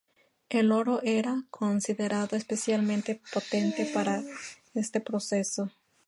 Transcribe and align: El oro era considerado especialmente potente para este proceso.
El 0.49 0.71
oro 0.71 0.99
era 1.03 1.43
considerado 1.51 2.35
especialmente 2.35 3.21
potente 3.31 3.85
para 3.93 4.23
este 4.73 4.99
proceso. 4.99 5.69